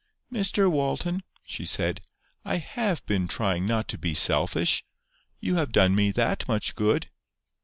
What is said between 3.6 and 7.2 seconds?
not to be selfish. You have done me that much good."